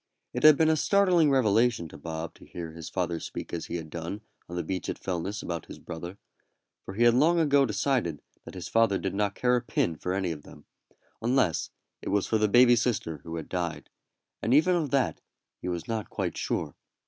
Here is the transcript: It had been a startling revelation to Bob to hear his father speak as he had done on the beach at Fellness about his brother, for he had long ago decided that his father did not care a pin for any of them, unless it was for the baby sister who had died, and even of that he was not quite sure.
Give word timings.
It 0.33 0.41
had 0.41 0.57
been 0.57 0.71
a 0.71 0.75
startling 0.75 1.29
revelation 1.29 1.87
to 1.89 1.95
Bob 1.99 2.33
to 2.33 2.45
hear 2.47 2.71
his 2.71 2.89
father 2.89 3.19
speak 3.19 3.53
as 3.53 3.67
he 3.67 3.75
had 3.75 3.91
done 3.91 4.21
on 4.49 4.55
the 4.55 4.63
beach 4.63 4.89
at 4.89 4.99
Fellness 4.99 5.43
about 5.43 5.67
his 5.67 5.77
brother, 5.77 6.17
for 6.83 6.95
he 6.95 7.03
had 7.03 7.13
long 7.13 7.39
ago 7.39 7.67
decided 7.67 8.19
that 8.43 8.55
his 8.55 8.67
father 8.67 8.97
did 8.97 9.13
not 9.13 9.35
care 9.35 9.55
a 9.55 9.61
pin 9.61 9.95
for 9.95 10.15
any 10.15 10.31
of 10.31 10.41
them, 10.41 10.65
unless 11.21 11.69
it 12.01 12.09
was 12.09 12.25
for 12.25 12.39
the 12.39 12.47
baby 12.47 12.75
sister 12.75 13.19
who 13.19 13.35
had 13.35 13.47
died, 13.47 13.91
and 14.41 14.55
even 14.55 14.75
of 14.75 14.89
that 14.89 15.21
he 15.61 15.67
was 15.67 15.87
not 15.87 16.09
quite 16.09 16.35
sure. 16.35 16.75